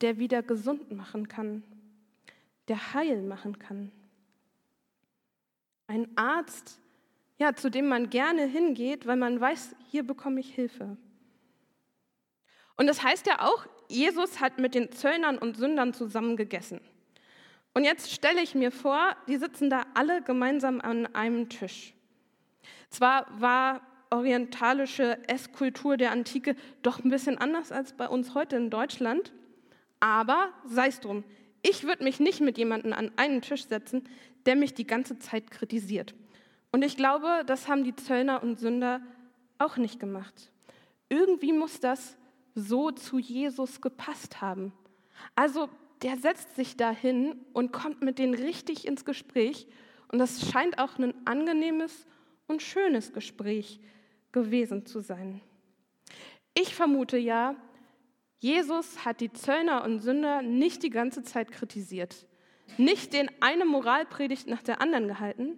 der 0.00 0.18
wieder 0.18 0.42
gesund 0.42 0.90
machen 0.90 1.28
kann, 1.28 1.62
der 2.68 2.94
heil 2.94 3.22
machen 3.22 3.58
kann. 3.58 3.90
Ein 5.86 6.08
Arzt, 6.16 6.80
ja, 7.38 7.54
zu 7.54 7.70
dem 7.70 7.88
man 7.88 8.10
gerne 8.10 8.44
hingeht, 8.46 9.06
weil 9.06 9.16
man 9.16 9.40
weiß, 9.40 9.74
hier 9.90 10.06
bekomme 10.06 10.40
ich 10.40 10.54
Hilfe. 10.54 10.96
Und 12.76 12.86
das 12.86 13.02
heißt 13.02 13.26
ja 13.26 13.40
auch, 13.40 13.66
Jesus 13.88 14.40
hat 14.40 14.58
mit 14.58 14.74
den 14.74 14.90
Zöllnern 14.92 15.38
und 15.38 15.56
Sündern 15.56 15.92
zusammen 15.92 16.36
gegessen. 16.36 16.80
Und 17.74 17.84
jetzt 17.84 18.12
stelle 18.12 18.40
ich 18.40 18.54
mir 18.54 18.70
vor, 18.70 19.16
die 19.28 19.36
sitzen 19.36 19.68
da 19.68 19.84
alle 19.94 20.22
gemeinsam 20.22 20.80
an 20.80 21.06
einem 21.14 21.48
Tisch. 21.48 21.92
Zwar 22.88 23.26
war 23.40 23.80
orientalische 24.14 25.18
Esskultur 25.28 25.96
der 25.96 26.12
Antike 26.12 26.54
doch 26.82 27.02
ein 27.02 27.10
bisschen 27.10 27.36
anders 27.36 27.72
als 27.72 27.92
bei 27.92 28.08
uns 28.08 28.34
heute 28.34 28.56
in 28.56 28.70
Deutschland, 28.70 29.32
aber 29.98 30.50
sei 30.66 30.88
es 30.88 31.00
drum, 31.00 31.24
ich 31.62 31.84
würde 31.84 32.04
mich 32.04 32.20
nicht 32.20 32.40
mit 32.40 32.56
jemandem 32.56 32.92
an 32.92 33.10
einen 33.16 33.42
Tisch 33.42 33.66
setzen, 33.66 34.04
der 34.46 34.54
mich 34.54 34.74
die 34.74 34.86
ganze 34.86 35.18
Zeit 35.18 35.50
kritisiert. 35.50 36.14
Und 36.70 36.84
ich 36.84 36.96
glaube, 36.96 37.42
das 37.46 37.68
haben 37.68 37.84
die 37.84 37.96
Zöllner 37.96 38.42
und 38.42 38.58
Sünder 38.58 39.00
auch 39.58 39.76
nicht 39.78 39.98
gemacht. 39.98 40.52
Irgendwie 41.08 41.52
muss 41.52 41.80
das 41.80 42.16
so 42.54 42.90
zu 42.90 43.18
Jesus 43.18 43.80
gepasst 43.80 44.40
haben. 44.40 44.72
Also 45.34 45.68
der 46.02 46.18
setzt 46.18 46.54
sich 46.54 46.76
dahin 46.76 47.36
und 47.52 47.72
kommt 47.72 48.02
mit 48.02 48.18
denen 48.18 48.34
richtig 48.34 48.86
ins 48.86 49.04
Gespräch. 49.04 49.66
Und 50.12 50.18
das 50.18 50.48
scheint 50.50 50.78
auch 50.78 50.98
ein 50.98 51.14
angenehmes 51.26 52.06
und 52.46 52.62
schönes 52.62 53.12
Gespräch 53.12 53.80
gewesen 54.34 54.84
zu 54.84 55.00
sein. 55.00 55.40
Ich 56.54 56.74
vermute 56.74 57.16
ja, 57.16 57.54
Jesus 58.40 59.04
hat 59.04 59.20
die 59.20 59.32
Zöllner 59.32 59.84
und 59.84 60.00
Sünder 60.00 60.42
nicht 60.42 60.82
die 60.82 60.90
ganze 60.90 61.22
Zeit 61.22 61.50
kritisiert, 61.52 62.26
nicht 62.76 63.12
den 63.12 63.30
eine 63.40 63.64
Moralpredigt 63.64 64.48
nach 64.48 64.62
der 64.62 64.82
anderen 64.82 65.08
gehalten, 65.08 65.56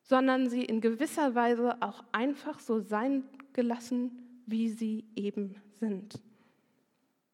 sondern 0.00 0.48
sie 0.48 0.64
in 0.64 0.80
gewisser 0.80 1.34
Weise 1.34 1.76
auch 1.82 2.04
einfach 2.12 2.60
so 2.60 2.78
sein 2.80 3.24
gelassen, 3.52 4.12
wie 4.46 4.68
sie 4.68 5.04
eben 5.16 5.56
sind. 5.80 6.22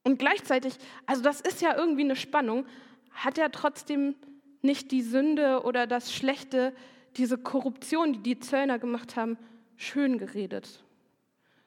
Und 0.03 0.19
gleichzeitig, 0.19 0.79
also 1.05 1.23
das 1.23 1.43
ist 1.43 1.61
ja 1.61 1.77
irgendwie 1.77 2.05
eine 2.05 2.17
Spannung, 2.17 2.67
hat 3.11 3.37
er 3.37 3.53
trotzdem 3.53 4.15
nicht 4.63 4.93
die 4.93 5.03
Sünde 5.03 5.63
oder 5.63 5.87
das 5.87 6.13
Schlechte, 6.13 6.75
diese 7.17 7.37
Korruption, 7.37 8.15
die 8.15 8.23
die 8.23 8.41
Zöllner 8.41 8.79
gemacht 8.79 9.17
haben, 9.17 9.37
schön 9.79 10.19
geredet, 10.19 10.85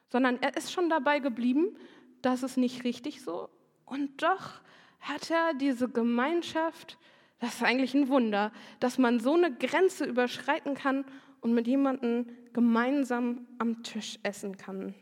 sondern 0.08 0.40
er 0.40 0.56
ist 0.56 0.70
schon 0.70 0.88
dabei 0.88 1.18
geblieben, 1.18 1.76
das 2.20 2.44
ist 2.44 2.56
nicht 2.56 2.84
richtig 2.84 3.22
so. 3.22 3.48
Und 3.84 4.22
doch 4.22 4.60
hat 5.00 5.30
er 5.30 5.54
diese 5.54 5.88
Gemeinschaft, 5.88 6.98
das 7.40 7.54
ist 7.54 7.62
eigentlich 7.64 7.94
ein 7.94 8.08
Wunder, 8.08 8.52
dass 8.78 8.98
man 8.98 9.18
so 9.18 9.34
eine 9.34 9.52
Grenze 9.52 10.04
überschreiten 10.04 10.74
kann 10.74 11.04
und 11.40 11.54
mit 11.54 11.66
jemandem 11.66 12.26
gemeinsam 12.52 13.48
am 13.58 13.82
Tisch 13.82 14.18
essen 14.22 14.56
kann. 14.56 14.94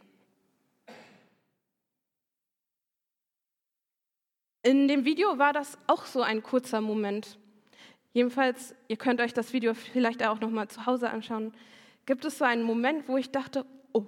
In 4.62 4.88
dem 4.88 5.04
Video 5.04 5.38
war 5.38 5.52
das 5.52 5.78
auch 5.86 6.04
so 6.04 6.22
ein 6.22 6.42
kurzer 6.42 6.80
Moment. 6.80 7.38
Jedenfalls, 8.12 8.74
ihr 8.88 8.96
könnt 8.96 9.20
euch 9.20 9.32
das 9.32 9.52
Video 9.52 9.74
vielleicht 9.74 10.24
auch 10.24 10.40
noch 10.40 10.50
mal 10.50 10.68
zu 10.68 10.84
Hause 10.86 11.10
anschauen. 11.10 11.52
Gibt 12.10 12.24
es 12.24 12.38
so 12.38 12.44
einen 12.44 12.64
Moment, 12.64 13.06
wo 13.06 13.16
ich 13.18 13.30
dachte, 13.30 13.64
oh, 13.92 14.04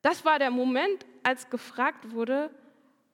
das 0.00 0.24
war 0.24 0.38
der 0.38 0.52
Moment, 0.52 1.04
als 1.24 1.50
gefragt 1.50 2.12
wurde, 2.12 2.54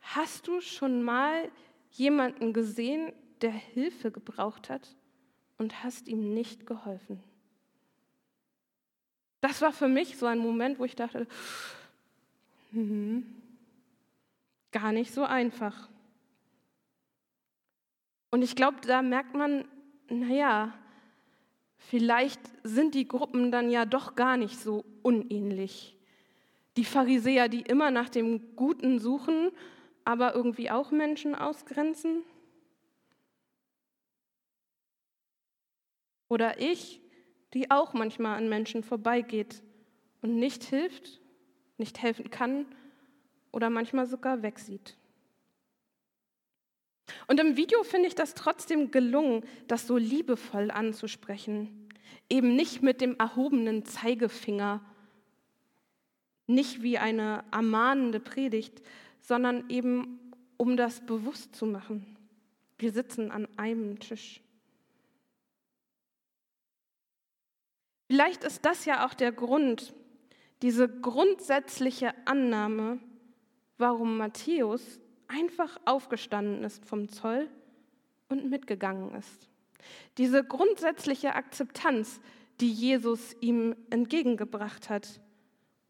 hast 0.03 0.47
du 0.49 0.61
schon 0.61 1.03
mal 1.03 1.51
jemanden 1.93 2.53
gesehen, 2.53 3.15
der 3.41 3.53
Hilfe 3.53 4.11
gebraucht 4.11 4.69
hat 4.69 4.95
und 5.57 5.83
hast 5.83 6.09
ihm 6.09 6.35
nicht 6.35 6.67
geholfen? 6.67 7.25
Das 9.41 9.63
war 9.63 9.73
für 9.73 9.89
mich 9.89 10.19
so 10.19 10.27
ein 10.27 10.41
Moment, 10.41 10.79
wo 10.79 10.85
ich 10.85 10.95
dachte, 10.95 11.27
hm, 12.73 13.25
gar 14.73 14.93
nicht 14.93 15.11
so 15.11 15.25
einfach. 15.25 15.89
Und 18.31 18.43
ich 18.43 18.57
glaube, 18.57 18.83
da 18.83 19.01
merkt 19.01 19.35
man, 19.35 19.67
naja, 20.11 20.75
vielleicht 21.89 22.41
sind 22.63 22.95
die 22.95 23.07
Gruppen 23.09 23.51
dann 23.51 23.71
ja 23.71 23.85
doch 23.85 24.15
gar 24.15 24.37
nicht 24.37 24.59
so 24.59 24.85
unähnlich. 25.03 25.97
Die 26.77 26.85
Pharisäer, 26.85 27.49
die 27.49 27.63
immer 27.63 27.91
nach 27.91 28.09
dem 28.09 28.57
Guten 28.57 28.99
suchen, 28.99 29.51
aber 30.05 30.35
irgendwie 30.35 30.71
auch 30.71 30.91
Menschen 30.91 31.35
ausgrenzen. 31.35 32.23
Oder 36.29 36.61
ich, 36.61 37.01
die 37.53 37.71
auch 37.71 37.93
manchmal 37.93 38.37
an 38.39 38.49
Menschen 38.49 38.83
vorbeigeht 38.83 39.63
und 40.21 40.37
nicht 40.37 40.65
hilft, 40.65 41.21
nicht 41.79 42.03
helfen 42.03 42.31
kann 42.31 42.67
oder 43.53 43.71
manchmal 43.71 44.07
sogar 44.07 44.43
wegsieht. 44.43 44.97
Und 47.27 47.41
im 47.41 47.57
Video 47.57 47.83
finde 47.83 48.09
ich 48.09 48.15
das 48.15 48.35
trotzdem 48.35 48.91
gelungen, 48.91 49.45
das 49.67 49.87
so 49.87 49.97
liebevoll 49.97 50.71
anzusprechen. 50.71 51.89
Eben 52.29 52.55
nicht 52.55 52.83
mit 52.83 53.01
dem 53.01 53.17
erhobenen 53.19 53.85
Zeigefinger, 53.85 54.85
nicht 56.47 56.83
wie 56.83 56.99
eine 56.99 57.45
ermahnende 57.51 58.21
Predigt, 58.21 58.83
sondern 59.21 59.69
eben 59.71 60.21
um 60.57 60.77
das 60.77 61.05
bewusst 61.05 61.55
zu 61.55 61.67
machen. 61.67 62.17
Wir 62.79 62.93
sitzen 62.93 63.31
an 63.31 63.49
einem 63.57 63.99
Tisch. 63.99 64.43
Vielleicht 68.07 68.45
ist 68.45 68.65
das 68.65 68.85
ja 68.85 69.07
auch 69.07 69.15
der 69.15 69.33
Grund, 69.33 69.95
diese 70.63 70.89
grundsätzliche 70.89 72.15
Annahme, 72.27 72.99
warum 73.79 74.19
Matthäus 74.19 75.01
einfach 75.35 75.77
aufgestanden 75.85 76.65
ist 76.65 76.85
vom 76.85 77.09
Zoll 77.09 77.49
und 78.29 78.49
mitgegangen 78.49 79.15
ist. 79.15 79.49
Diese 80.19 80.45
grundsätzliche 80.45 81.35
Akzeptanz, 81.35 82.21
die 82.61 82.71
Jesus 82.71 83.35
ihm 83.41 83.75
entgegengebracht 83.91 84.89
hat 84.89 85.21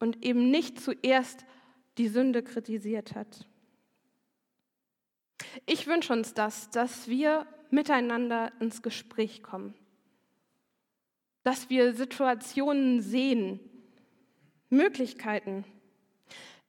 und 0.01 0.25
eben 0.25 0.51
nicht 0.51 0.81
zuerst 0.81 1.45
die 1.99 2.09
Sünde 2.09 2.43
kritisiert 2.43 3.15
hat. 3.15 3.47
Ich 5.67 5.87
wünsche 5.87 6.13
uns 6.13 6.35
das, 6.35 6.71
dass 6.71 7.09
wir 7.09 7.47
miteinander 7.71 8.53
ins 8.61 8.83
Gespräch 8.83 9.43
kommen, 9.43 9.75
dass 11.43 11.71
wir 11.71 11.93
Situationen 11.93 13.01
sehen, 13.01 13.61
Möglichkeiten. 14.71 15.65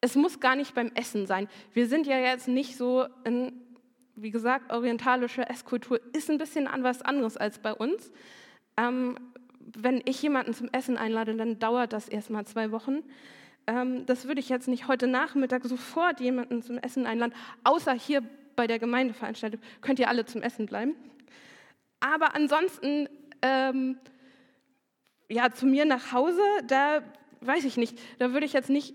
Es 0.02 0.16
muss 0.16 0.40
gar 0.40 0.56
nicht 0.56 0.76
beim 0.76 0.92
Essen 0.96 1.26
sein. 1.26 1.48
Wir 1.74 1.88
sind 1.88 2.06
ja 2.08 2.20
jetzt 2.20 2.48
nicht 2.48 2.78
so 2.78 3.06
in, 3.24 3.54
wie 4.16 4.32
gesagt, 4.32 4.72
orientalische 4.72 5.50
Esskultur 5.50 6.00
ist 6.14 6.30
ein 6.30 6.38
bisschen 6.38 6.68
an 6.68 6.84
was 6.84 7.02
anderes 7.02 7.38
als 7.38 7.60
bei 7.60 7.74
uns. 7.74 8.12
Ähm, 8.78 9.18
wenn 9.60 10.02
ich 10.06 10.22
jemanden 10.22 10.54
zum 10.54 10.70
Essen 10.72 10.98
einlade, 10.98 11.36
dann 11.36 11.60
dauert 11.60 11.94
das 11.94 12.08
erstmal 12.08 12.46
zwei 12.46 12.72
Wochen. 12.72 13.04
Ähm, 13.68 14.06
das 14.06 14.28
würde 14.28 14.40
ich 14.40 14.50
jetzt 14.50 14.68
nicht 14.68 14.88
heute 14.88 15.08
Nachmittag 15.08 15.64
sofort 15.66 16.20
jemanden 16.20 16.62
zum 16.62 16.78
Essen 16.78 17.08
einladen, 17.08 17.34
außer 17.64 17.94
hier 17.94 18.22
bei 18.56 18.68
der 18.68 18.80
Gemeindeveranstaltung 18.80 19.60
könnt 19.82 20.00
ihr 20.00 20.08
alle 20.08 20.26
zum 20.26 20.42
Essen 20.42 20.66
bleiben. 20.66 20.96
Aber 22.00 22.36
ansonsten, 22.36 23.10
ähm, 23.42 23.98
ja, 25.30 25.52
zu 25.52 25.66
mir 25.66 25.86
nach 25.86 26.12
Hause, 26.12 26.42
da 26.68 27.02
weiß 27.42 27.66
ich 27.66 27.78
nicht, 27.78 28.00
da 28.20 28.34
würde 28.34 28.46
ich 28.46 28.54
jetzt 28.54 28.70
nicht 28.70 28.94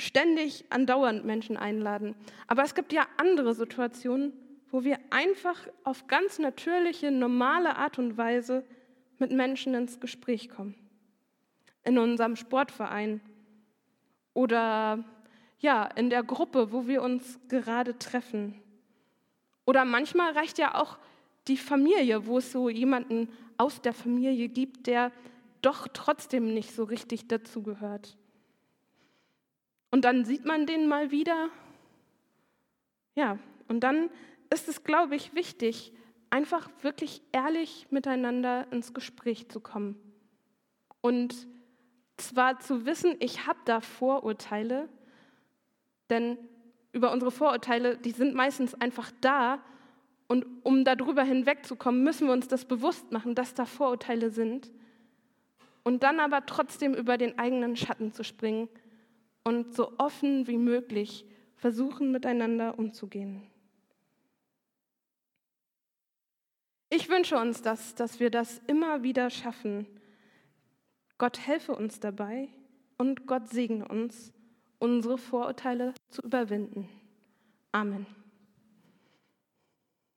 ständig 0.00 0.64
andauernd 0.70 1.24
Menschen 1.24 1.56
einladen. 1.56 2.14
Aber 2.46 2.62
es 2.62 2.74
gibt 2.74 2.92
ja 2.92 3.06
andere 3.16 3.54
Situationen, 3.54 4.32
wo 4.70 4.84
wir 4.84 4.98
einfach 5.10 5.58
auf 5.84 6.06
ganz 6.06 6.38
natürliche, 6.38 7.10
normale 7.10 7.76
Art 7.76 7.98
und 7.98 8.16
Weise 8.16 8.64
mit 9.18 9.32
Menschen 9.32 9.74
ins 9.74 10.00
Gespräch 10.00 10.48
kommen. 10.48 10.74
In 11.84 11.98
unserem 11.98 12.36
Sportverein 12.36 13.20
oder 14.34 15.04
ja, 15.58 15.84
in 15.84 16.08
der 16.08 16.22
Gruppe, 16.22 16.72
wo 16.72 16.86
wir 16.86 17.02
uns 17.02 17.38
gerade 17.48 17.98
treffen. 17.98 18.62
Oder 19.66 19.84
manchmal 19.84 20.32
reicht 20.32 20.58
ja 20.58 20.74
auch 20.74 20.98
die 21.48 21.56
Familie, 21.56 22.26
wo 22.26 22.38
es 22.38 22.52
so 22.52 22.68
jemanden 22.68 23.28
aus 23.56 23.82
der 23.82 23.92
Familie 23.92 24.48
gibt, 24.48 24.86
der 24.86 25.12
doch 25.62 25.88
trotzdem 25.92 26.54
nicht 26.54 26.74
so 26.74 26.84
richtig 26.84 27.28
dazugehört. 27.28 28.16
Und 29.90 30.04
dann 30.04 30.24
sieht 30.24 30.44
man 30.44 30.66
den 30.66 30.88
mal 30.88 31.10
wieder. 31.10 31.48
Ja, 33.14 33.38
und 33.68 33.80
dann 33.80 34.10
ist 34.52 34.68
es, 34.68 34.84
glaube 34.84 35.16
ich, 35.16 35.34
wichtig, 35.34 35.92
einfach 36.30 36.70
wirklich 36.82 37.22
ehrlich 37.32 37.88
miteinander 37.90 38.66
ins 38.70 38.94
Gespräch 38.94 39.48
zu 39.48 39.60
kommen. 39.60 39.96
Und 41.00 41.48
zwar 42.16 42.60
zu 42.60 42.86
wissen, 42.86 43.16
ich 43.18 43.46
habe 43.46 43.58
da 43.64 43.80
Vorurteile, 43.80 44.88
denn 46.08 46.38
über 46.92 47.12
unsere 47.12 47.30
Vorurteile, 47.30 47.96
die 47.96 48.10
sind 48.10 48.34
meistens 48.34 48.74
einfach 48.74 49.10
da. 49.20 49.60
Und 50.28 50.46
um 50.62 50.84
darüber 50.84 51.22
hinwegzukommen, 51.22 52.02
müssen 52.02 52.26
wir 52.26 52.32
uns 52.32 52.48
das 52.48 52.64
bewusst 52.64 53.10
machen, 53.10 53.34
dass 53.34 53.54
da 53.54 53.64
Vorurteile 53.64 54.30
sind. 54.30 54.70
Und 55.82 56.02
dann 56.02 56.20
aber 56.20 56.46
trotzdem 56.46 56.94
über 56.94 57.16
den 57.16 57.38
eigenen 57.38 57.74
Schatten 57.76 58.12
zu 58.12 58.22
springen 58.22 58.68
und 59.44 59.74
so 59.74 59.92
offen 59.98 60.46
wie 60.46 60.58
möglich 60.58 61.24
versuchen, 61.56 62.12
miteinander 62.12 62.78
umzugehen. 62.78 63.42
Ich 66.88 67.08
wünsche 67.08 67.38
uns 67.38 67.62
das, 67.62 67.94
dass 67.94 68.18
wir 68.18 68.30
das 68.30 68.60
immer 68.66 69.02
wieder 69.02 69.30
schaffen. 69.30 69.86
Gott 71.18 71.38
helfe 71.38 71.74
uns 71.74 72.00
dabei 72.00 72.48
und 72.98 73.26
Gott 73.26 73.48
segne 73.48 73.86
uns 73.86 74.32
unsere 74.78 75.16
Vorurteile 75.16 75.94
zu 76.08 76.22
überwinden. 76.22 76.88
Amen. 77.70 78.06